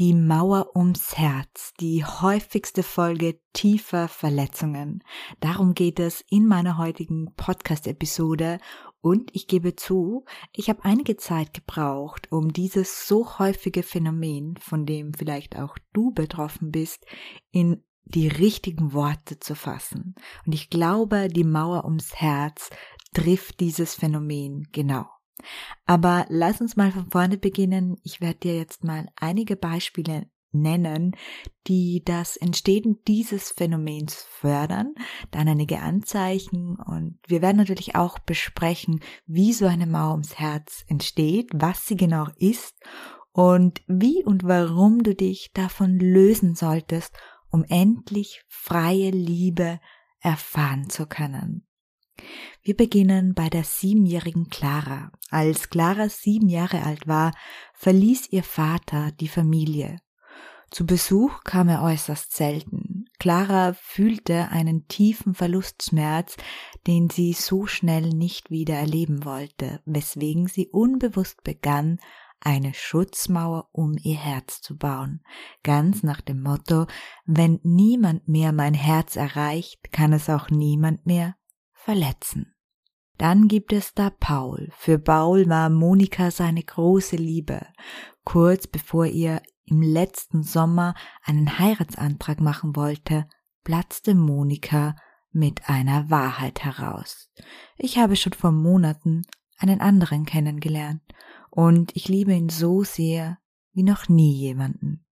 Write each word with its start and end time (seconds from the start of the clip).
Die 0.00 0.14
Mauer 0.14 0.74
ums 0.76 1.18
Herz, 1.18 1.74
die 1.78 2.06
häufigste 2.06 2.82
Folge 2.82 3.38
tiefer 3.52 4.08
Verletzungen. 4.08 5.04
Darum 5.40 5.74
geht 5.74 6.00
es 6.00 6.24
in 6.30 6.46
meiner 6.46 6.78
heutigen 6.78 7.34
Podcast-Episode 7.36 8.60
und 9.02 9.28
ich 9.34 9.46
gebe 9.46 9.76
zu, 9.76 10.24
ich 10.54 10.70
habe 10.70 10.86
einige 10.86 11.18
Zeit 11.18 11.52
gebraucht, 11.52 12.32
um 12.32 12.50
dieses 12.50 13.06
so 13.06 13.38
häufige 13.38 13.82
Phänomen, 13.82 14.56
von 14.56 14.86
dem 14.86 15.12
vielleicht 15.12 15.58
auch 15.58 15.76
du 15.92 16.12
betroffen 16.12 16.70
bist, 16.70 17.04
in 17.50 17.84
die 18.06 18.28
richtigen 18.28 18.94
Worte 18.94 19.38
zu 19.38 19.54
fassen. 19.54 20.14
Und 20.46 20.54
ich 20.54 20.70
glaube, 20.70 21.28
die 21.28 21.44
Mauer 21.44 21.84
ums 21.84 22.14
Herz 22.14 22.70
trifft 23.12 23.60
dieses 23.60 23.96
Phänomen 23.96 24.66
genau. 24.72 25.10
Aber 25.86 26.26
lass 26.28 26.60
uns 26.60 26.76
mal 26.76 26.92
von 26.92 27.10
vorne 27.10 27.38
beginnen. 27.38 27.96
Ich 28.02 28.20
werde 28.20 28.40
dir 28.40 28.56
jetzt 28.56 28.84
mal 28.84 29.08
einige 29.16 29.56
Beispiele 29.56 30.26
nennen, 30.52 31.16
die 31.66 32.02
das 32.04 32.36
Entstehen 32.36 32.98
dieses 33.06 33.50
Phänomens 33.50 34.26
fördern, 34.28 34.94
dann 35.30 35.48
einige 35.48 35.80
Anzeichen 35.80 36.76
und 36.76 37.18
wir 37.26 37.42
werden 37.42 37.58
natürlich 37.58 37.94
auch 37.94 38.18
besprechen, 38.18 39.00
wie 39.26 39.52
so 39.52 39.66
eine 39.66 39.86
Mauer 39.86 40.12
ums 40.12 40.38
Herz 40.38 40.84
entsteht, 40.88 41.50
was 41.54 41.86
sie 41.86 41.96
genau 41.96 42.26
ist 42.36 42.74
und 43.32 43.82
wie 43.86 44.24
und 44.24 44.44
warum 44.44 45.02
du 45.02 45.14
dich 45.14 45.52
davon 45.54 45.98
lösen 45.98 46.54
solltest, 46.54 47.16
um 47.50 47.64
endlich 47.64 48.42
freie 48.48 49.10
Liebe 49.10 49.80
erfahren 50.20 50.90
zu 50.90 51.06
können. 51.06 51.66
Wir 52.62 52.76
beginnen 52.76 53.34
bei 53.34 53.48
der 53.48 53.64
siebenjährigen 53.64 54.48
Clara. 54.48 55.12
Als 55.30 55.70
Clara 55.70 56.08
sieben 56.08 56.48
Jahre 56.48 56.82
alt 56.82 57.06
war, 57.06 57.32
verließ 57.74 58.28
ihr 58.30 58.42
Vater 58.42 59.12
die 59.12 59.28
Familie. 59.28 59.98
Zu 60.70 60.86
Besuch 60.86 61.42
kam 61.42 61.68
er 61.68 61.82
äußerst 61.82 62.36
selten. 62.36 63.06
Clara 63.18 63.72
fühlte 63.72 64.48
einen 64.50 64.86
tiefen 64.86 65.34
Verlustschmerz, 65.34 66.36
den 66.86 67.10
sie 67.10 67.32
so 67.32 67.66
schnell 67.66 68.10
nicht 68.10 68.50
wieder 68.50 68.74
erleben 68.74 69.24
wollte, 69.24 69.80
weswegen 69.84 70.46
sie 70.46 70.68
unbewusst 70.68 71.42
begann, 71.42 71.98
eine 72.40 72.72
Schutzmauer 72.72 73.68
um 73.72 73.96
ihr 74.02 74.16
Herz 74.16 74.62
zu 74.62 74.78
bauen, 74.78 75.22
ganz 75.62 76.02
nach 76.02 76.20
dem 76.20 76.42
Motto, 76.42 76.86
wenn 77.26 77.60
niemand 77.62 78.28
mehr 78.28 78.52
mein 78.52 78.74
Herz 78.74 79.16
erreicht, 79.16 79.92
kann 79.92 80.12
es 80.12 80.30
auch 80.30 80.48
niemand 80.48 81.04
mehr 81.04 81.36
verletzen. 81.84 82.54
Dann 83.18 83.48
gibt 83.48 83.72
es 83.72 83.92
da 83.94 84.10
Paul. 84.10 84.70
Für 84.76 84.98
Paul 84.98 85.48
war 85.48 85.68
Monika 85.68 86.30
seine 86.30 86.62
große 86.62 87.16
Liebe. 87.16 87.66
Kurz 88.24 88.66
bevor 88.66 89.06
ihr 89.06 89.42
im 89.66 89.82
letzten 89.82 90.42
Sommer 90.42 90.94
einen 91.22 91.58
Heiratsantrag 91.58 92.40
machen 92.40 92.76
wollte, 92.76 93.28
platzte 93.62 94.14
Monika 94.14 94.96
mit 95.32 95.68
einer 95.68 96.10
Wahrheit 96.10 96.64
heraus. 96.64 97.30
Ich 97.76 97.98
habe 97.98 98.16
schon 98.16 98.32
vor 98.32 98.52
Monaten 98.52 99.22
einen 99.58 99.80
anderen 99.80 100.24
kennengelernt 100.24 101.02
und 101.50 101.94
ich 101.94 102.08
liebe 102.08 102.32
ihn 102.32 102.48
so 102.48 102.82
sehr 102.84 103.38
wie 103.72 103.82
noch 103.82 104.08
nie 104.08 104.32
jemanden. 104.32 105.04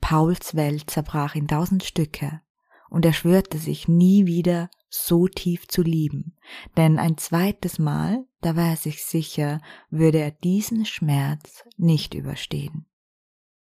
Pauls 0.00 0.54
Welt 0.54 0.88
zerbrach 0.90 1.34
in 1.34 1.48
tausend 1.48 1.82
Stücke 1.84 2.40
und 2.88 3.04
er 3.04 3.12
schwörte 3.12 3.58
sich 3.58 3.88
nie 3.88 4.26
wieder 4.26 4.70
so 5.04 5.28
tief 5.28 5.68
zu 5.68 5.82
lieben, 5.82 6.36
denn 6.76 6.98
ein 6.98 7.18
zweites 7.18 7.78
Mal, 7.78 8.24
da 8.40 8.56
war 8.56 8.70
er 8.70 8.76
sich 8.76 9.04
sicher, 9.04 9.60
würde 9.90 10.18
er 10.18 10.30
diesen 10.30 10.84
Schmerz 10.84 11.64
nicht 11.76 12.14
überstehen. 12.14 12.86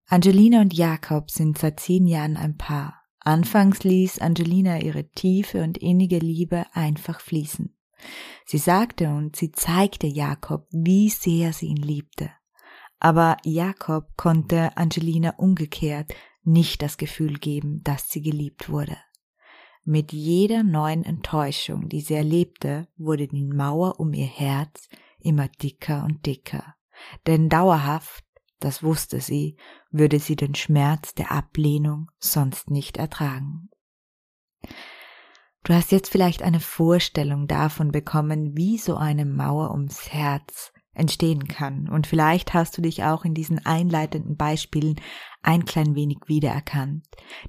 Angelina 0.07 0.61
und 0.61 0.73
Jakob 0.73 1.31
sind 1.31 1.57
seit 1.57 1.79
zehn 1.79 2.05
Jahren 2.05 2.37
ein 2.37 2.57
Paar. 2.57 3.01
Anfangs 3.19 3.83
ließ 3.83 4.19
Angelina 4.19 4.81
ihre 4.81 5.09
tiefe 5.09 5.63
und 5.63 5.77
innige 5.77 6.19
Liebe 6.19 6.65
einfach 6.73 7.21
fließen. 7.21 7.73
Sie 8.45 8.57
sagte 8.57 9.09
und 9.09 9.35
sie 9.35 9.51
zeigte 9.51 10.07
Jakob, 10.07 10.67
wie 10.71 11.09
sehr 11.09 11.53
sie 11.53 11.67
ihn 11.67 11.77
liebte. 11.77 12.31
Aber 12.99 13.37
Jakob 13.43 14.15
konnte 14.17 14.75
Angelina 14.77 15.35
umgekehrt 15.37 16.13
nicht 16.43 16.81
das 16.81 16.97
Gefühl 16.97 17.39
geben, 17.39 17.81
dass 17.83 18.09
sie 18.09 18.21
geliebt 18.21 18.69
wurde. 18.69 18.97
Mit 19.85 20.13
jeder 20.13 20.63
neuen 20.63 21.03
Enttäuschung, 21.03 21.89
die 21.89 21.99
sie 21.99 22.13
erlebte, 22.13 22.87
wurde 22.95 23.27
die 23.27 23.43
Mauer 23.43 23.99
um 23.99 24.13
ihr 24.13 24.25
Herz 24.25 24.87
immer 25.19 25.49
dicker 25.49 26.05
und 26.05 26.25
dicker. 26.25 26.75
Denn 27.27 27.49
dauerhaft, 27.49 28.23
das 28.59 28.81
wusste 28.81 29.19
sie, 29.19 29.57
würde 29.91 30.19
sie 30.19 30.37
den 30.37 30.55
Schmerz 30.55 31.13
der 31.15 31.31
Ablehnung 31.31 32.09
sonst 32.17 32.69
nicht 32.69 32.95
ertragen. 32.95 33.69
Du 35.63 35.73
hast 35.73 35.91
jetzt 35.91 36.09
vielleicht 36.09 36.43
eine 36.43 36.61
Vorstellung 36.61 37.47
davon 37.47 37.91
bekommen, 37.91 38.55
wie 38.55 38.77
so 38.77 38.95
eine 38.95 39.25
Mauer 39.25 39.71
ums 39.71 40.11
Herz 40.13 40.71
entstehen 40.93 41.47
kann. 41.47 41.89
Und 41.89 42.07
vielleicht 42.07 42.53
hast 42.53 42.77
du 42.77 42.81
dich 42.81 43.03
auch 43.03 43.25
in 43.25 43.33
diesen 43.33 43.65
einleitenden 43.65 44.37
Beispielen 44.37 44.95
ein 45.43 45.65
klein 45.65 45.95
wenig 45.95 46.19
wiedererkannt. 46.27 47.05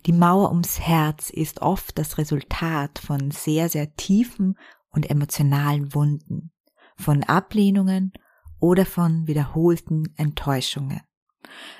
Die 0.07 0.13
Mauer 0.13 0.51
ums 0.51 0.81
Herz 0.81 1.31
ist 1.31 1.63
oft 1.63 1.97
das 1.99 2.19
Resultat 2.19 2.99
von 2.99 3.31
sehr, 3.31 3.69
sehr 3.69 3.95
tiefen 3.95 4.59
und 4.91 5.09
emotionalen 5.09 5.95
Wunden, 5.95 6.53
von 6.97 7.23
Ablehnungen 7.23 8.13
oder 8.61 8.85
von 8.85 9.27
wiederholten 9.27 10.13
Enttäuschungen. 10.17 11.01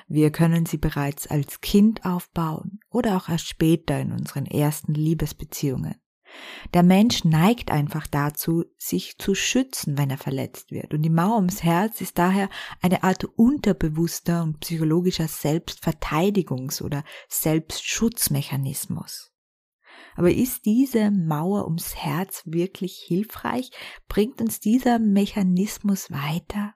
Wir 0.07 0.31
können 0.31 0.65
sie 0.65 0.77
bereits 0.77 1.27
als 1.27 1.61
Kind 1.61 2.05
aufbauen 2.05 2.79
oder 2.89 3.17
auch 3.17 3.29
erst 3.29 3.47
später 3.47 3.99
in 3.99 4.11
unseren 4.11 4.45
ersten 4.45 4.93
Liebesbeziehungen. 4.93 5.95
Der 6.73 6.83
Mensch 6.83 7.23
neigt 7.23 7.71
einfach 7.71 8.07
dazu, 8.07 8.65
sich 8.77 9.17
zu 9.17 9.35
schützen, 9.35 9.97
wenn 9.97 10.09
er 10.09 10.17
verletzt 10.17 10.71
wird. 10.71 10.93
Und 10.93 11.01
die 11.01 11.09
Mauer 11.09 11.37
ums 11.37 11.63
Herz 11.63 12.01
ist 12.01 12.17
daher 12.17 12.49
eine 12.81 13.03
Art 13.03 13.23
unterbewusster 13.23 14.43
und 14.43 14.59
psychologischer 14.59 15.25
Selbstverteidigungs- 15.25 16.81
oder 16.81 17.03
Selbstschutzmechanismus. 17.29 19.31
Aber 20.15 20.31
ist 20.31 20.65
diese 20.65 21.11
Mauer 21.11 21.65
ums 21.65 21.95
Herz 21.95 22.41
wirklich 22.45 23.03
hilfreich? 23.05 23.71
Bringt 24.07 24.41
uns 24.41 24.59
dieser 24.59 24.99
Mechanismus 24.99 26.09
weiter? 26.09 26.73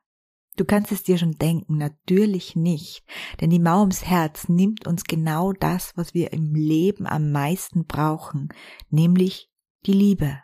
Du 0.59 0.66
kannst 0.66 0.91
es 0.91 1.03
dir 1.03 1.18
schon 1.18 1.31
denken, 1.31 1.78
natürlich 1.78 2.57
nicht. 2.57 3.06
Denn 3.40 3.50
die 3.50 3.59
Mauer 3.59 3.80
ums 3.80 4.06
Herz 4.06 4.50
nimmt 4.50 4.88
uns 4.88 5.06
genau 5.06 5.53
das, 5.53 5.94
was 5.96 6.13
wir 6.13 6.34
im 6.34 6.53
Leben 6.53 7.07
am 7.07 7.31
meisten 7.31 7.86
brauchen, 7.86 8.50
nämlich 8.90 9.49
die 9.85 9.94
Liebe. 9.94 10.41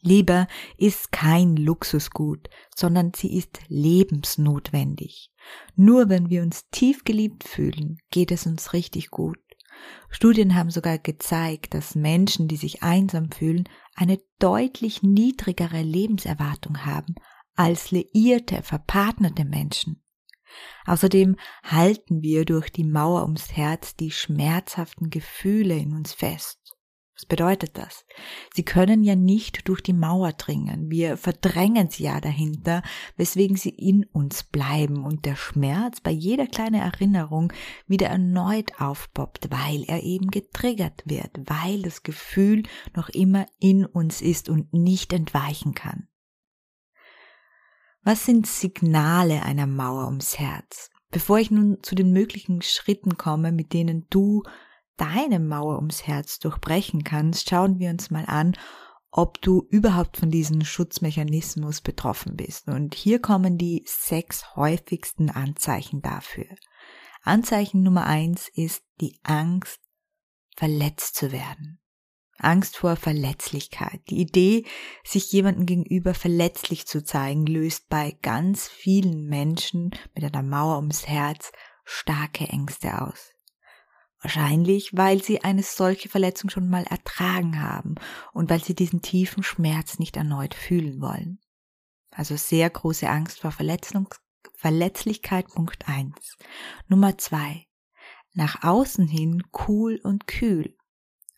Liebe 0.00 0.46
ist 0.76 1.10
kein 1.10 1.56
Luxusgut, 1.56 2.48
sondern 2.74 3.12
sie 3.14 3.36
ist 3.36 3.60
lebensnotwendig. 3.68 5.32
Nur 5.74 6.08
wenn 6.08 6.30
wir 6.30 6.42
uns 6.42 6.68
tief 6.70 7.04
geliebt 7.04 7.44
fühlen, 7.44 7.98
geht 8.10 8.30
es 8.30 8.46
uns 8.46 8.72
richtig 8.72 9.10
gut. 9.10 9.38
Studien 10.08 10.54
haben 10.54 10.70
sogar 10.70 10.98
gezeigt, 10.98 11.74
dass 11.74 11.94
Menschen, 11.94 12.48
die 12.48 12.56
sich 12.56 12.82
einsam 12.82 13.30
fühlen, 13.30 13.68
eine 13.94 14.18
deutlich 14.38 15.02
niedrigere 15.02 15.82
Lebenserwartung 15.82 16.84
haben 16.84 17.14
als 17.54 17.90
liierte, 17.90 18.62
verpartnerte 18.62 19.44
Menschen. 19.44 20.02
Außerdem 20.86 21.36
halten 21.64 22.22
wir 22.22 22.44
durch 22.44 22.70
die 22.70 22.84
Mauer 22.84 23.22
ums 23.22 23.52
Herz 23.52 23.96
die 23.96 24.10
schmerzhaften 24.10 25.10
Gefühle 25.10 25.76
in 25.76 25.92
uns 25.92 26.12
fest. 26.12 26.77
Was 27.18 27.26
bedeutet 27.26 27.76
das? 27.76 28.04
Sie 28.54 28.64
können 28.64 29.02
ja 29.02 29.16
nicht 29.16 29.66
durch 29.66 29.80
die 29.80 29.92
Mauer 29.92 30.34
dringen. 30.34 30.88
Wir 30.88 31.16
verdrängen 31.16 31.90
sie 31.90 32.04
ja 32.04 32.20
dahinter, 32.20 32.80
weswegen 33.16 33.56
sie 33.56 33.70
in 33.70 34.04
uns 34.04 34.44
bleiben 34.44 35.04
und 35.04 35.24
der 35.24 35.34
Schmerz 35.34 36.00
bei 36.00 36.12
jeder 36.12 36.46
kleinen 36.46 36.80
Erinnerung 36.80 37.52
wieder 37.88 38.06
erneut 38.06 38.80
aufpoppt, 38.80 39.50
weil 39.50 39.82
er 39.88 40.04
eben 40.04 40.30
getriggert 40.30 41.02
wird, 41.06 41.32
weil 41.46 41.82
das 41.82 42.04
Gefühl 42.04 42.62
noch 42.94 43.08
immer 43.08 43.46
in 43.58 43.84
uns 43.84 44.22
ist 44.22 44.48
und 44.48 44.72
nicht 44.72 45.12
entweichen 45.12 45.74
kann. 45.74 46.06
Was 48.04 48.26
sind 48.26 48.46
Signale 48.46 49.42
einer 49.42 49.66
Mauer 49.66 50.06
ums 50.06 50.38
Herz? 50.38 50.88
Bevor 51.10 51.40
ich 51.40 51.50
nun 51.50 51.78
zu 51.82 51.96
den 51.96 52.12
möglichen 52.12 52.62
Schritten 52.62 53.16
komme, 53.16 53.50
mit 53.50 53.72
denen 53.72 54.06
du 54.08 54.44
deine 54.98 55.40
Mauer 55.40 55.76
ums 55.76 56.06
Herz 56.06 56.38
durchbrechen 56.38 57.04
kannst, 57.04 57.48
schauen 57.48 57.78
wir 57.78 57.90
uns 57.90 58.10
mal 58.10 58.26
an, 58.26 58.56
ob 59.10 59.40
du 59.40 59.66
überhaupt 59.70 60.18
von 60.18 60.30
diesem 60.30 60.64
Schutzmechanismus 60.64 61.80
betroffen 61.80 62.36
bist. 62.36 62.68
Und 62.68 62.94
hier 62.94 63.20
kommen 63.20 63.56
die 63.56 63.82
sechs 63.86 64.54
häufigsten 64.54 65.30
Anzeichen 65.30 66.02
dafür. 66.02 66.46
Anzeichen 67.22 67.82
Nummer 67.82 68.06
eins 68.06 68.48
ist 68.54 68.82
die 69.00 69.18
Angst, 69.22 69.80
verletzt 70.56 71.16
zu 71.16 71.32
werden. 71.32 71.80
Angst 72.38 72.76
vor 72.76 72.96
Verletzlichkeit. 72.96 74.00
Die 74.10 74.20
Idee, 74.20 74.64
sich 75.04 75.32
jemandem 75.32 75.66
gegenüber 75.66 76.14
verletzlich 76.14 76.86
zu 76.86 77.02
zeigen, 77.02 77.46
löst 77.46 77.88
bei 77.88 78.16
ganz 78.22 78.68
vielen 78.68 79.26
Menschen 79.26 79.90
mit 80.14 80.22
einer 80.22 80.42
Mauer 80.42 80.76
ums 80.76 81.08
Herz 81.08 81.50
starke 81.84 82.44
Ängste 82.44 83.02
aus. 83.02 83.32
Wahrscheinlich, 84.20 84.96
weil 84.96 85.22
sie 85.22 85.44
eine 85.44 85.62
solche 85.62 86.08
Verletzung 86.08 86.50
schon 86.50 86.68
mal 86.68 86.84
ertragen 86.84 87.62
haben 87.62 87.94
und 88.32 88.50
weil 88.50 88.62
sie 88.62 88.74
diesen 88.74 89.00
tiefen 89.00 89.42
Schmerz 89.42 89.98
nicht 89.98 90.16
erneut 90.16 90.54
fühlen 90.54 91.00
wollen. 91.00 91.38
Also 92.10 92.36
sehr 92.36 92.68
große 92.68 93.08
Angst 93.08 93.40
vor 93.40 93.52
Verletzung, 93.52 94.08
Verletzlichkeit 94.54 95.46
Punkt 95.46 95.88
eins. 95.88 96.36
Nummer 96.88 97.16
zwei. 97.16 97.66
Nach 98.34 98.64
außen 98.64 99.06
hin 99.06 99.44
cool 99.68 100.00
und 100.02 100.26
kühl. 100.26 100.76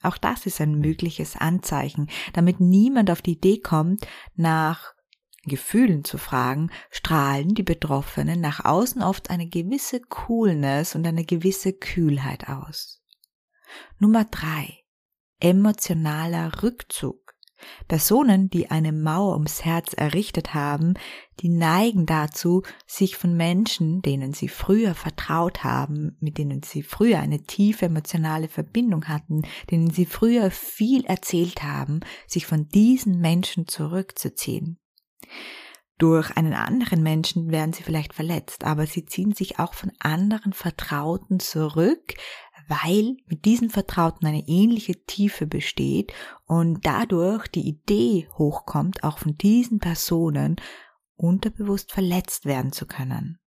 Auch 0.02 0.16
das 0.16 0.46
ist 0.46 0.60
ein 0.62 0.76
mögliches 0.76 1.36
Anzeichen, 1.36 2.08
damit 2.32 2.60
niemand 2.60 3.10
auf 3.10 3.20
die 3.20 3.32
Idee 3.32 3.60
kommt, 3.60 4.06
nach 4.34 4.94
Gefühlen 5.42 6.04
zu 6.04 6.19
fragen, 6.19 6.70
strahlen 6.90 7.54
die 7.54 7.62
Betroffenen 7.62 8.40
nach 8.40 8.64
außen 8.64 9.02
oft 9.02 9.31
eine 9.31 9.48
gewisse 9.48 10.00
Coolness 10.00 10.94
und 10.94 11.06
eine 11.06 11.25
gewisse 11.25 11.72
Kühlheit 11.72 12.48
aus. 12.48 13.02
Nummer 13.98 14.25
drei. 14.25 14.78
Emotionaler 15.40 16.62
Rückzug. 16.62 17.31
Personen, 17.88 18.48
die 18.50 18.70
eine 18.70 18.92
Mauer 18.92 19.34
ums 19.34 19.64
Herz 19.64 19.92
errichtet 19.92 20.54
haben, 20.54 20.94
die 21.40 21.48
neigen 21.48 22.06
dazu, 22.06 22.62
sich 22.87 23.16
von 23.16 23.37
Menschen, 23.37 24.02
denen 24.02 24.32
sie 24.32 24.48
früher 24.48 24.94
vertraut 24.94 25.64
haben, 25.64 26.16
mit 26.20 26.38
denen 26.38 26.62
sie 26.62 26.82
früher 26.82 27.20
eine 27.20 27.42
tiefe 27.42 27.87
emotionale 27.87 28.48
Verbindung 28.48 29.08
hatten, 29.08 29.42
denen 29.70 29.90
sie 29.90 30.06
früher 30.06 30.50
viel 30.50 31.04
erzählt 31.04 31.62
haben, 31.62 32.00
sich 32.26 32.46
von 32.46 32.69
diesen 32.69 33.20
Menschen 33.20 33.66
zurückzuziehen. 33.66 34.79
Durch 35.99 36.34
einen 36.34 36.55
anderen 36.55 37.02
Menschen 37.02 37.50
werden 37.50 37.75
sie 37.75 37.82
vielleicht 37.82 38.14
verletzt, 38.14 38.64
aber 38.64 38.87
sie 38.87 39.05
ziehen 39.05 39.34
sich 39.34 39.58
auch 39.58 39.75
von 39.75 39.93
anderen 39.99 40.55
Vertrauten 40.55 41.40
zurück, 41.40 42.14
weil 42.69 43.17
mit 43.26 43.44
diesen 43.44 43.69
Vertrauten 43.69 44.26
eine 44.26 44.46
ähnliche 44.46 45.05
Tiefe 45.05 45.46
besteht 45.46 46.14
und 46.46 46.87
dadurch 46.87 47.49
die 47.49 47.69
Idee 47.69 48.28
hochkommt, 48.38 49.05
auch 49.05 49.19
von 49.19 49.37
diesen 49.37 49.78
Personen 49.78 50.56
unterbewusst 51.17 51.93
verletzt 51.93 52.46
werden 52.46 52.73
zu 52.73 52.87
können. 52.87 53.38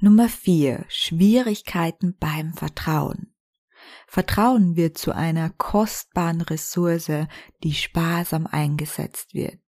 Nummer 0.00 0.28
vier: 0.28 0.84
Schwierigkeiten 0.88 2.16
beim 2.18 2.52
Vertrauen. 2.52 3.32
Vertrauen 4.08 4.74
wird 4.74 4.98
zu 4.98 5.14
einer 5.14 5.50
kostbaren 5.50 6.40
Ressource, 6.40 7.28
die 7.62 7.74
sparsam 7.74 8.46
eingesetzt 8.46 9.34
wird. 9.34 9.60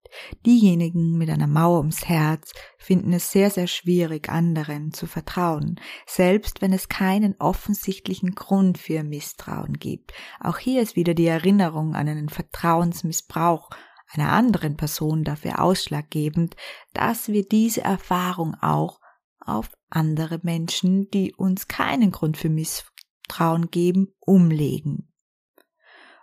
Diejenigen 0.46 1.18
mit 1.18 1.30
einer 1.30 1.46
Mauer 1.46 1.78
ums 1.78 2.08
Herz 2.08 2.52
finden 2.78 3.12
es 3.12 3.32
sehr, 3.32 3.50
sehr 3.50 3.66
schwierig, 3.66 4.28
anderen 4.28 4.92
zu 4.92 5.06
vertrauen, 5.06 5.80
selbst 6.06 6.60
wenn 6.60 6.72
es 6.72 6.88
keinen 6.88 7.34
offensichtlichen 7.38 8.34
Grund 8.34 8.78
für 8.78 9.02
Misstrauen 9.02 9.74
gibt. 9.74 10.12
Auch 10.40 10.58
hier 10.58 10.82
ist 10.82 10.96
wieder 10.96 11.14
die 11.14 11.26
Erinnerung 11.26 11.94
an 11.94 12.08
einen 12.08 12.28
Vertrauensmissbrauch 12.28 13.70
einer 14.10 14.32
anderen 14.32 14.76
Person 14.76 15.24
dafür 15.24 15.62
ausschlaggebend, 15.62 16.56
dass 16.94 17.28
wir 17.28 17.46
diese 17.46 17.82
Erfahrung 17.82 18.54
auch 18.60 19.00
auf 19.40 19.70
andere 19.90 20.40
Menschen, 20.42 21.10
die 21.10 21.34
uns 21.34 21.68
keinen 21.68 22.10
Grund 22.10 22.36
für 22.36 22.48
Misstrauen 22.48 23.70
geben, 23.70 24.08
umlegen. 24.20 25.12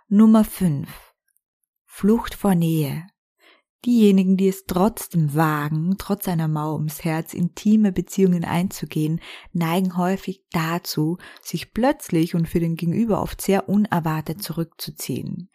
Nummer 0.08 0.44
5. 0.44 0.88
Flucht 1.84 2.34
vor 2.34 2.54
Nähe. 2.54 3.06
Diejenigen, 3.86 4.36
die 4.36 4.48
es 4.48 4.66
trotzdem 4.66 5.34
wagen, 5.36 5.94
trotz 5.96 6.26
einer 6.26 6.48
Mauer 6.48 6.74
ums 6.74 7.04
Herz 7.04 7.32
intime 7.32 7.92
Beziehungen 7.92 8.44
einzugehen, 8.44 9.20
neigen 9.52 9.96
häufig 9.96 10.42
dazu, 10.50 11.18
sich 11.40 11.72
plötzlich 11.72 12.34
und 12.34 12.48
für 12.48 12.58
den 12.58 12.74
Gegenüber 12.74 13.22
oft 13.22 13.40
sehr 13.40 13.68
unerwartet 13.68 14.42
zurückzuziehen. 14.42 15.50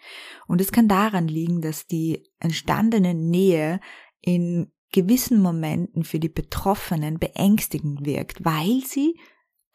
Und 0.48 0.62
es 0.62 0.72
kann 0.72 0.88
daran 0.88 1.28
liegen, 1.28 1.62
dass 1.62 1.88
die 1.88 2.24
entstandene 2.40 3.14
Nähe 3.14 3.82
in 4.22 4.72
gewissen 4.94 5.42
Momenten 5.42 6.06
für 6.06 6.20
die 6.20 6.30
Betroffenen 6.30 7.20
beängstigend 7.20 8.06
wirkt, 8.06 8.46
weil 8.46 8.82
sie 8.86 9.20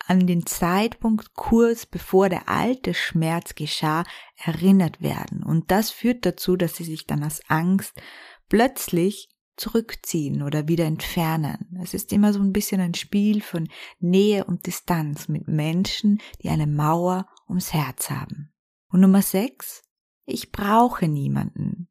an 0.07 0.27
den 0.27 0.47
Zeitpunkt 0.47 1.35
kurz 1.35 1.85
bevor 1.85 2.29
der 2.29 2.49
alte 2.49 2.95
Schmerz 2.95 3.55
geschah, 3.55 4.05
erinnert 4.37 5.03
werden. 5.03 5.43
Und 5.43 5.71
das 5.71 5.91
führt 5.91 6.25
dazu, 6.25 6.57
dass 6.57 6.77
sie 6.77 6.85
sich 6.85 7.07
dann 7.07 7.25
aus 7.25 7.41
Angst 7.49 8.01
plötzlich 8.49 9.29
zurückziehen 9.57 10.43
oder 10.43 10.69
wieder 10.69 10.85
entfernen. 10.85 11.79
Es 11.83 11.95
ist 11.95 12.13
immer 12.13 12.33
so 12.33 12.41
ein 12.41 12.53
bisschen 12.53 12.81
ein 12.81 12.95
Spiel 12.95 13.41
von 13.41 13.69
Nähe 13.99 14.45
und 14.45 14.67
Distanz 14.67 15.29
mit 15.29 15.49
Menschen, 15.49 16.21
die 16.43 16.51
eine 16.51 16.67
Mauer 16.67 17.27
ums 17.49 17.73
Herz 17.73 18.11
haben. 18.11 18.53
Und 18.89 19.01
Nummer 19.01 19.23
sechs, 19.23 19.83
ich 20.27 20.53
brauche 20.53 21.09
niemanden. 21.09 21.89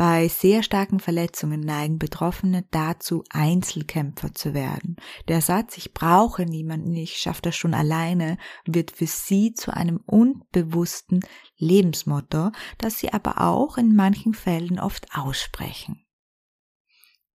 Bei 0.00 0.28
sehr 0.28 0.62
starken 0.62 0.98
Verletzungen 0.98 1.60
neigen 1.60 1.98
Betroffene 1.98 2.64
dazu, 2.70 3.22
Einzelkämpfer 3.28 4.32
zu 4.32 4.54
werden. 4.54 4.96
Der 5.28 5.42
Satz, 5.42 5.76
ich 5.76 5.92
brauche 5.92 6.46
niemanden, 6.46 6.94
ich 6.94 7.18
schaffe 7.18 7.42
das 7.42 7.54
schon 7.54 7.74
alleine, 7.74 8.38
wird 8.64 8.92
für 8.92 9.04
sie 9.06 9.52
zu 9.52 9.76
einem 9.76 9.98
unbewussten 10.06 11.20
Lebensmotto, 11.58 12.50
das 12.78 12.98
sie 12.98 13.12
aber 13.12 13.42
auch 13.42 13.76
in 13.76 13.94
manchen 13.94 14.32
Fällen 14.32 14.80
oft 14.80 15.06
aussprechen. 15.14 16.02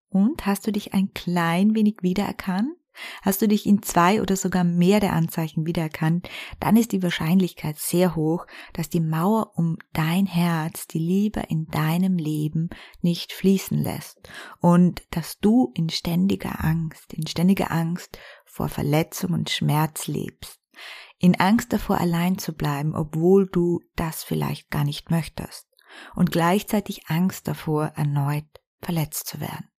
Und 0.10 0.46
hast 0.46 0.68
du 0.68 0.72
dich 0.72 0.94
ein 0.94 1.16
klein 1.16 1.74
wenig 1.74 2.04
wiedererkannt? 2.04 2.75
Hast 3.22 3.42
du 3.42 3.48
dich 3.48 3.66
in 3.66 3.82
zwei 3.82 4.22
oder 4.22 4.36
sogar 4.36 4.64
mehr 4.64 5.00
der 5.00 5.14
Anzeichen 5.14 5.66
wiedererkannt, 5.66 6.30
dann 6.60 6.76
ist 6.76 6.92
die 6.92 7.04
Wahrscheinlichkeit 7.04 7.78
sehr 7.78 8.16
hoch, 8.16 8.46
dass 8.74 8.90
die 8.90 9.00
Mauer 9.00 9.52
um 9.56 9.77
dein 9.94 10.25
Herz 10.25 10.88
die 10.88 11.00
Liebe 11.00 11.42
in 11.50 11.68
deinem 11.68 12.18
Leben 12.18 12.70
nicht 13.01 13.34
fließen 13.34 13.77
lässt 13.77 14.20
und 14.60 15.04
dass 15.12 15.39
du 15.39 15.72
in 15.75 15.89
ständiger 15.89 16.63
Angst, 16.63 17.13
in 17.13 17.27
ständiger 17.27 17.72
Angst 17.72 18.18
vor 18.46 18.70
Verletzung 18.70 19.34
und 19.34 19.50
Schmerz 19.50 20.08
lebst. 20.08 20.60
In 21.20 21.39
Angst 21.39 21.72
davor 21.72 22.00
allein 22.00 22.38
zu 22.38 22.54
bleiben, 22.54 22.96
obwohl 22.96 23.48
du 23.48 23.80
das 23.96 24.24
vielleicht 24.24 24.72
gar 24.72 24.84
nicht 24.84 25.12
möchtest. 25.12 25.68
Und 26.15 26.32
gleichzeitig 26.32 27.08
Angst 27.08 27.48
davor, 27.48 27.94
erneut 27.96 28.46
verletzt 28.82 29.27
zu 29.27 29.39
werden. 29.39 29.71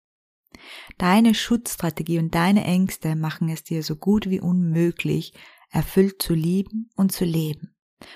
Deine 0.99 1.35
Schutzstrategie 1.35 2.19
und 2.19 2.35
deine 2.35 2.65
Ängste 2.65 3.17
machen 3.17 3.49
es 3.49 3.65
dir 3.65 3.83
so 3.83 3.97
gut 3.97 4.29
wie 4.29 4.41
unmöglich, 4.41 5.33
erfüllt 5.71 6.23
zu 6.23 6.35
lieben 6.35 6.91
und 6.97 7.13
zu 7.13 7.25
leben. 7.25 7.75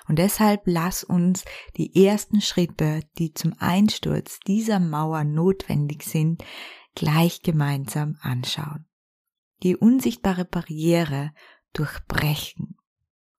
Und 0.09 0.19
deshalb 0.19 0.63
lass 0.65 1.05
uns 1.05 1.45
die 1.77 2.05
ersten 2.07 2.41
Schritte, 2.41 3.01
die 3.19 3.33
zum 3.33 3.55
Einsturz 3.59 4.41
dieser 4.47 4.81
Mauer 4.81 5.25
notwendig 5.25 6.03
sind, 6.03 6.45
gleich 6.95 7.43
gemeinsam 7.43 8.17
anschauen. 8.21 8.87
Die 9.63 9.77
unsichtbare 9.77 10.45
Barriere 10.45 11.33
durchbrechen. 11.73 12.77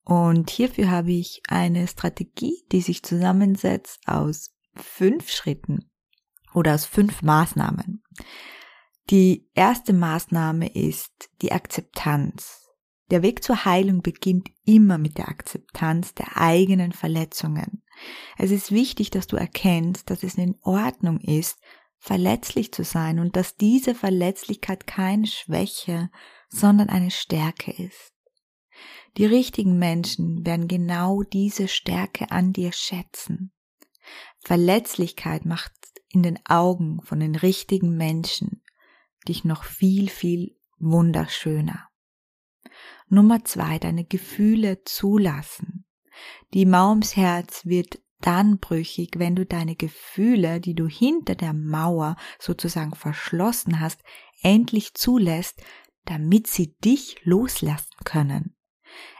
Und 0.04 0.50
hierfür 0.50 0.90
habe 0.90 1.12
ich 1.12 1.42
eine 1.48 1.88
Strategie, 1.88 2.64
die 2.72 2.82
sich 2.82 3.04
zusammensetzt 3.04 4.00
aus 4.08 4.54
fünf 4.74 5.30
Schritten 5.30 5.92
oder 6.54 6.76
aus 6.76 6.86
fünf 6.86 7.22
Maßnahmen. 7.24 8.04
Die 9.10 9.48
erste 9.54 9.94
Maßnahme 9.94 10.68
ist 10.68 11.30
die 11.42 11.54
Akzeptanz. 11.54 12.68
Der 13.10 13.22
Weg 13.22 13.42
zur 13.42 13.64
Heilung 13.64 14.02
beginnt 14.02 14.50
immer 14.66 14.98
mit 14.98 15.18
der 15.18 15.30
Akzeptanz 15.30 16.14
der 16.14 16.36
eigenen 16.36 16.92
Verletzungen. 16.92 17.84
Es 18.38 18.52
ist 18.52 18.74
wichtig, 18.74 19.10
dass 19.10 19.28
du 19.28 19.38
erkennst, 19.38 20.10
dass 20.10 20.24
es 20.24 20.36
in 20.36 20.58
Ordnung 20.62 21.22
ist, 21.22 21.58
verletzlich 22.00 22.74
zu 22.74 22.84
sein 22.84 23.20
und 23.20 23.38
dass 23.38 23.56
diese 23.56 23.96
Verletzlichkeit 23.96 24.86
keine 24.88 25.26
Schwäche, 25.26 26.10
sondern 26.50 26.90
eine 26.90 27.12
Stärke 27.12 27.72
ist. 27.72 28.12
Die 29.16 29.26
richtigen 29.26 29.80
Menschen 29.80 30.46
werden 30.46 30.68
genau 30.68 31.24
diese 31.24 31.70
Stärke 31.70 32.30
an 32.32 32.52
dir 32.52 32.74
schätzen. 32.74 33.54
Verletzlichkeit 34.40 35.46
macht 35.46 35.72
in 36.10 36.24
den 36.24 36.46
Augen 36.46 37.02
von 37.04 37.22
den 37.22 37.36
richtigen 37.36 37.96
Menschen 37.96 38.62
dich 39.28 39.46
noch 39.46 39.64
viel, 39.64 40.10
viel 40.10 40.58
wunderschöner. 40.80 41.88
Nummer 43.10 43.44
zwei, 43.46 43.80
deine 43.80 44.04
Gefühle 44.04 44.84
zulassen. 44.84 45.86
Die 46.54 46.66
Mauer 46.66 46.90
ums 46.90 47.16
Herz 47.16 47.66
wird 47.66 48.00
dann 48.22 48.58
brüchig, 48.58 49.12
wenn 49.18 49.36
du 49.36 49.46
deine 49.46 49.76
Gefühle, 49.76 50.60
die 50.60 50.74
du 50.74 50.88
hinter 50.88 51.36
der 51.36 51.54
Mauer 51.54 52.16
sozusagen 52.40 52.96
verschlossen 52.96 53.80
hast, 53.80 54.02
endlich 54.42 54.94
zulässt, 54.96 55.62
damit 56.06 56.48
sie 56.48 56.76
dich 56.84 57.18
loslassen 57.24 57.96
können. 58.04 58.56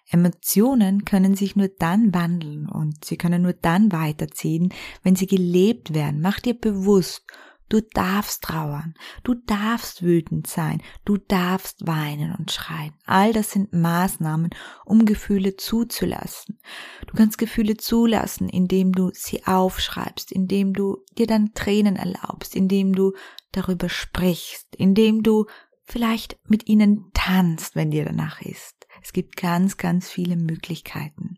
Emotionen 0.10 1.04
können 1.04 1.36
sich 1.36 1.56
nur 1.56 1.68
dann 1.68 2.14
wandeln 2.14 2.70
und 2.70 3.04
sie 3.04 3.18
können 3.18 3.42
nur 3.42 3.54
dann 3.54 3.92
weiterziehen, 3.92 4.74
wenn 5.04 5.16
sie 5.16 5.28
gelebt 5.28 5.94
werden. 5.94 6.22
Mach 6.22 6.40
dir 6.40 6.54
bewusst, 6.54 7.26
du 7.70 7.82
darfst 7.82 8.44
trauern, 8.44 8.96
du 9.24 9.34
darfst 9.34 10.04
wütend 10.04 10.48
sein, 10.48 10.82
du 11.06 11.18
darfst 11.18 11.86
weinen 11.86 12.36
und 12.36 12.52
schreien. 12.52 12.94
All 13.06 13.34
das 13.34 13.52
sind 13.52 13.74
Maßnahmen, 13.74 14.52
um 14.86 15.06
Gefühle 15.06 15.56
zuzulassen. 15.56 16.60
Du 17.08 17.16
kannst 17.16 17.38
Gefühle 17.38 17.78
zulassen, 17.78 18.50
indem 18.50 18.92
du 18.92 19.12
sie 19.14 19.46
aufschreibst, 19.46 20.32
indem 20.32 20.74
du 20.74 21.04
dir 21.18 21.28
dann 21.28 21.54
Tränen 21.54 21.96
erlaubst, 21.96 22.56
indem 22.56 22.94
du 22.94 23.14
darüber 23.52 23.90
sprichst, 23.90 24.76
indem 24.76 25.24
du 25.24 25.46
vielleicht 25.84 26.38
mit 26.48 26.68
ihnen 26.68 27.12
tanzt, 27.14 27.76
wenn 27.76 27.92
dir 27.92 28.06
danach 28.06 28.42
ist. 28.42 28.88
Es 29.02 29.14
gibt 29.14 29.38
ganz, 29.38 29.78
ganz 29.78 30.10
viele 30.10 30.36
Möglichkeiten. 30.36 31.38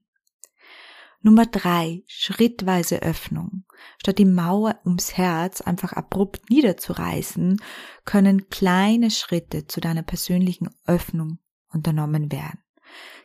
Nummer 1.21 1.45
drei, 1.45 2.03
schrittweise 2.07 3.01
Öffnung. 3.01 3.65
Statt 4.01 4.19
die 4.19 4.25
Mauer 4.25 4.79
ums 4.85 5.17
Herz 5.17 5.59
einfach 5.59 5.91
abrupt 5.93 6.49
niederzureißen, 6.49 7.61
können 8.05 8.49
kleine 8.49 9.11
Schritte 9.11 9.67
zu 9.67 9.81
deiner 9.81 10.03
persönlichen 10.03 10.69
Öffnung 10.85 11.39
unternommen 11.71 12.31
werden. 12.31 12.59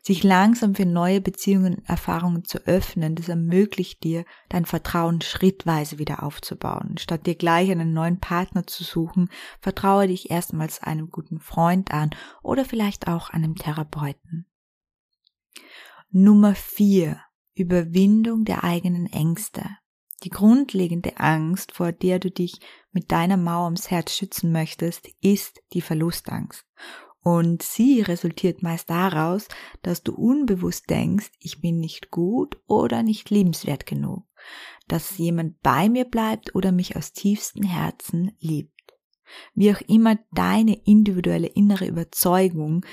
Sich 0.02 0.22
langsam 0.22 0.74
für 0.74 0.84
neue 0.84 1.20
Beziehungen 1.20 1.76
und 1.76 1.88
Erfahrungen 1.88 2.44
zu 2.44 2.58
öffnen, 2.66 3.14
das 3.14 3.28
ermöglicht 3.28 4.04
dir, 4.04 4.24
dein 4.50 4.66
Vertrauen 4.66 5.22
schrittweise 5.22 5.98
wieder 5.98 6.22
aufzubauen. 6.22 6.98
Statt 6.98 7.26
dir 7.26 7.36
gleich 7.36 7.70
einen 7.70 7.94
neuen 7.94 8.20
Partner 8.20 8.66
zu 8.66 8.84
suchen, 8.84 9.30
vertraue 9.60 10.08
dich 10.08 10.30
erstmals 10.30 10.82
einem 10.82 11.10
guten 11.10 11.40
Freund 11.40 11.92
an 11.92 12.10
oder 12.42 12.66
vielleicht 12.66 13.08
auch 13.08 13.30
einem 13.30 13.54
Therapeuten. 13.54 14.46
Nummer 16.10 16.54
vier. 16.54 17.23
Überwindung 17.54 18.44
der 18.44 18.64
eigenen 18.64 19.06
Ängste. 19.06 19.64
Die 20.22 20.30
grundlegende 20.30 21.18
Angst, 21.18 21.72
vor 21.72 21.92
der 21.92 22.18
du 22.18 22.30
dich 22.30 22.58
mit 22.92 23.12
deiner 23.12 23.36
Mauer 23.36 23.66
ums 23.66 23.90
Herz 23.90 24.16
schützen 24.16 24.52
möchtest, 24.52 25.08
ist 25.20 25.60
die 25.72 25.82
Verlustangst. 25.82 26.64
Und 27.20 27.62
sie 27.62 28.02
resultiert 28.02 28.62
meist 28.62 28.90
daraus, 28.90 29.48
dass 29.82 30.02
du 30.02 30.14
unbewusst 30.14 30.90
denkst, 30.90 31.30
ich 31.38 31.60
bin 31.60 31.78
nicht 31.78 32.10
gut 32.10 32.58
oder 32.66 33.02
nicht 33.02 33.30
liebenswert 33.30 33.86
genug, 33.86 34.24
dass 34.88 35.16
jemand 35.16 35.60
bei 35.62 35.88
mir 35.88 36.04
bleibt 36.04 36.54
oder 36.54 36.70
mich 36.70 36.96
aus 36.96 37.12
tiefstem 37.12 37.64
Herzen 37.64 38.32
liebt. 38.40 38.72
Wie 39.54 39.72
auch 39.72 39.80
immer 39.88 40.18
deine 40.32 40.74
individuelle 40.84 41.46
innere 41.46 41.86
Überzeugung, 41.86 42.84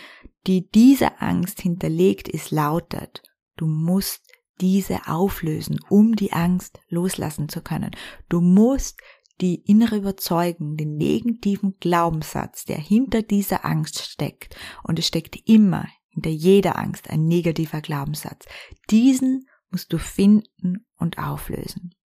die 0.47 0.69
diese 0.69 1.19
Angst 1.19 1.61
hinterlegt 1.61 2.29
ist, 2.29 2.51
lautet, 2.51 3.21
du 3.57 3.67
musst 3.67 4.30
diese 4.61 5.07
auflösen, 5.07 5.79
um 5.89 6.15
die 6.15 6.31
Angst 6.31 6.79
loslassen 6.87 7.49
zu 7.49 7.61
können. 7.61 7.91
Du 8.29 8.41
musst 8.41 8.99
die 9.41 9.55
innere 9.55 9.97
Überzeugung, 9.97 10.77
den 10.77 10.97
negativen 10.97 11.75
Glaubenssatz, 11.79 12.63
der 12.65 12.77
hinter 12.77 13.23
dieser 13.23 13.65
Angst 13.65 13.99
steckt. 13.99 14.55
Und 14.83 14.99
es 14.99 15.07
steckt 15.07 15.37
immer 15.49 15.87
hinter 16.09 16.29
jeder 16.29 16.77
Angst 16.77 17.09
ein 17.09 17.25
negativer 17.25 17.81
Glaubenssatz. 17.81 18.45
Diesen 18.89 19.47
musst 19.71 19.91
du 19.91 19.97
finden 19.97 20.85
und 20.97 21.17
auflösen. 21.17 21.95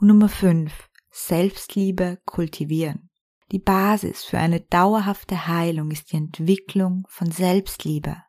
Und 0.00 0.08
Nummer 0.08 0.28
fünf: 0.28 0.88
Selbstliebe 1.10 2.18
kultivieren. 2.24 3.10
Die 3.52 3.60
Basis 3.60 4.24
für 4.24 4.38
eine 4.38 4.60
dauerhafte 4.60 5.46
Heilung 5.46 5.92
ist 5.92 6.10
die 6.10 6.16
Entwicklung 6.16 7.06
von 7.08 7.30
Selbstliebe. 7.30 8.23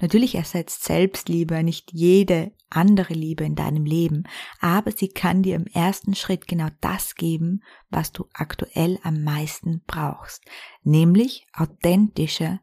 Natürlich 0.00 0.34
ersetzt 0.34 0.84
Selbstliebe 0.84 1.62
nicht 1.62 1.92
jede 1.92 2.52
andere 2.70 3.14
Liebe 3.14 3.44
in 3.44 3.54
deinem 3.54 3.84
Leben, 3.84 4.24
aber 4.60 4.92
sie 4.92 5.08
kann 5.08 5.42
dir 5.42 5.56
im 5.56 5.66
ersten 5.66 6.14
Schritt 6.14 6.46
genau 6.46 6.68
das 6.80 7.14
geben, 7.14 7.62
was 7.90 8.12
du 8.12 8.26
aktuell 8.32 8.98
am 9.02 9.22
meisten 9.22 9.82
brauchst, 9.86 10.44
nämlich 10.82 11.46
authentische, 11.52 12.60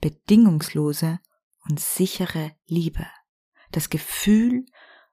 bedingungslose 0.00 1.20
und 1.68 1.78
sichere 1.78 2.52
Liebe. 2.66 3.06
Das 3.72 3.90
Gefühl 3.90 4.64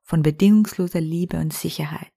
von 0.02 0.24
bedingungsloser 0.24 1.02
Liebe 1.02 1.38
und 1.38 1.54
Sicherheit. 1.54 2.12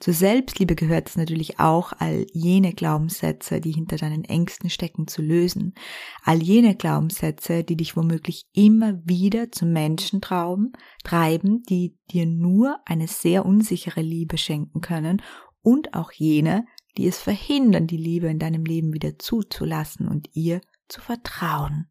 Zur 0.00 0.14
Selbstliebe 0.14 0.74
gehört 0.74 1.08
es 1.08 1.16
natürlich 1.16 1.58
auch, 1.58 1.92
all 1.98 2.26
jene 2.32 2.72
Glaubenssätze, 2.72 3.60
die 3.60 3.72
hinter 3.72 3.96
deinen 3.96 4.24
Ängsten 4.24 4.70
stecken, 4.70 5.08
zu 5.08 5.22
lösen. 5.22 5.74
All 6.22 6.42
jene 6.42 6.76
Glaubenssätze, 6.76 7.64
die 7.64 7.76
dich 7.76 7.96
womöglich 7.96 8.46
immer 8.52 9.00
wieder 9.04 9.50
zu 9.50 9.66
Menschen 9.66 10.20
trauben, 10.20 10.72
treiben, 11.04 11.62
die 11.68 11.96
dir 12.10 12.26
nur 12.26 12.78
eine 12.84 13.08
sehr 13.08 13.44
unsichere 13.44 14.02
Liebe 14.02 14.38
schenken 14.38 14.80
können 14.80 15.22
und 15.62 15.94
auch 15.94 16.12
jene, 16.12 16.64
die 16.96 17.06
es 17.06 17.18
verhindern, 17.18 17.86
die 17.86 17.96
Liebe 17.96 18.28
in 18.28 18.38
deinem 18.38 18.64
Leben 18.64 18.92
wieder 18.92 19.18
zuzulassen 19.18 20.08
und 20.08 20.28
ihr 20.34 20.60
zu 20.88 21.00
vertrauen. 21.00 21.90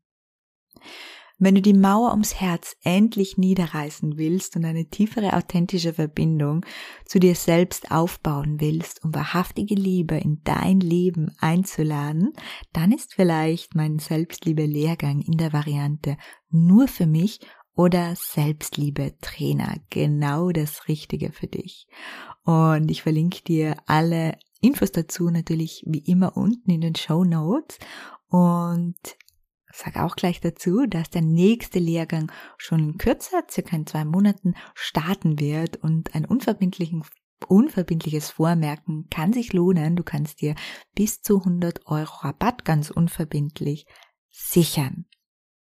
Wenn 1.39 1.53
du 1.53 1.62
die 1.62 1.74
Mauer 1.74 2.12
ums 2.12 2.34
Herz 2.34 2.75
endlich 2.84 3.38
niederreißen 3.38 4.17
willst 4.17 4.56
und 4.56 4.65
eine 4.65 4.89
tiefere 4.89 5.34
authentische 5.34 5.94
Verbindung 5.94 6.65
zu 7.06 7.20
dir 7.20 7.36
selbst 7.36 7.91
aufbauen 7.91 8.60
willst, 8.60 9.03
um 9.03 9.13
wahrhaftige 9.13 9.75
Liebe 9.75 10.15
in 10.15 10.41
dein 10.44 10.79
Leben 10.79 11.32
einzuladen, 11.39 12.34
dann 12.74 12.91
ist 12.91 13.13
vielleicht 13.13 13.75
mein 13.75 14.00
Selbstliebe-Lehrgang 14.00 15.22
in 15.22 15.38
der 15.38 15.53
Variante 15.53 16.17
nur 16.50 16.88
für 16.88 17.06
mich 17.06 17.39
oder 17.75 18.15
Selbstliebe-Trainer 18.15 19.75
genau 19.91 20.50
das 20.50 20.88
Richtige 20.88 21.32
für 21.32 21.48
dich. 21.48 21.88
Und 22.44 22.89
ich 22.89 23.03
verlinke 23.03 23.44
dir 23.44 23.77
alle 23.86 24.39
Infos 24.60 24.91
dazu 24.91 25.29
natürlich 25.29 25.84
wie 25.86 26.00
immer 26.00 26.36
unten 26.36 26.72
in 26.72 26.82
den 26.82 26.96
Show 26.96 27.24
Notes. 27.24 27.77
Und 28.29 28.98
sage 29.71 30.03
auch 30.03 30.15
gleich 30.15 30.41
dazu, 30.41 30.86
dass 30.88 31.09
der 31.09 31.21
nächste 31.21 31.79
Lehrgang 31.79 32.31
schon 32.57 32.79
in 32.79 32.97
kürzer, 32.97 33.43
circa 33.50 33.75
in 33.75 33.86
zwei 33.86 34.05
Monaten, 34.05 34.55
starten 34.74 35.39
wird 35.39 35.77
und 35.77 36.15
ein 36.15 36.25
unverbindlichen 36.25 37.03
unverbindliches 37.45 38.31
Vormerken 38.31 39.07
kann 39.12 39.31
sich 39.31 39.53
lohnen. 39.53 39.95
Du 39.95 40.03
kannst 40.03 40.41
dir 40.41 40.55
bis 40.95 41.21
zu 41.21 41.38
100 41.38 41.86
Euro 41.86 42.12
Rabatt 42.21 42.65
ganz 42.65 42.89
unverbindlich 42.89 43.86
sichern. 44.29 45.05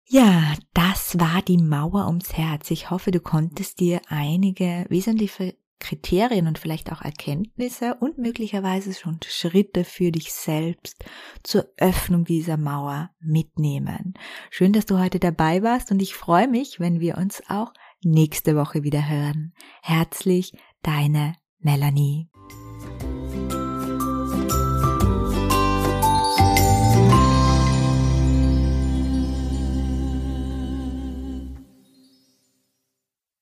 Ja, 0.05 0.53
das 0.73 1.17
war 1.19 1.41
die 1.41 1.57
Mauer 1.57 2.07
ums 2.07 2.33
Herz. 2.33 2.69
Ich 2.71 2.89
hoffe, 2.89 3.11
du 3.11 3.21
konntest 3.21 3.79
dir 3.79 4.01
einige 4.07 4.85
wesentliche 4.89 5.55
Kriterien 5.83 6.47
und 6.47 6.57
vielleicht 6.57 6.91
auch 6.91 7.01
Erkenntnisse 7.01 7.95
und 7.99 8.17
möglicherweise 8.17 8.93
schon 8.93 9.19
Schritte 9.25 9.83
für 9.83 10.11
dich 10.11 10.33
selbst 10.33 11.05
zur 11.43 11.67
Öffnung 11.77 12.25
dieser 12.25 12.57
Mauer 12.57 13.11
mitnehmen. 13.19 14.15
Schön, 14.49 14.73
dass 14.73 14.87
du 14.87 14.97
heute 14.97 15.19
dabei 15.19 15.61
warst 15.61 15.91
und 15.91 16.01
ich 16.01 16.15
freue 16.15 16.47
mich, 16.47 16.79
wenn 16.79 16.99
wir 16.99 17.17
uns 17.17 17.43
auch 17.49 17.73
nächste 18.03 18.55
Woche 18.55 18.83
wieder 18.83 19.07
hören. 19.07 19.53
Herzlich, 19.81 20.53
deine 20.81 21.35
Melanie. 21.59 22.32